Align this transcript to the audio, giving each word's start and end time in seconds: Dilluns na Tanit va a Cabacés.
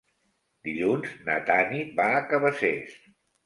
Dilluns 0.69 1.11
na 1.29 1.37
Tanit 1.51 1.95
va 2.03 2.11
a 2.19 2.27
Cabacés. 2.35 3.01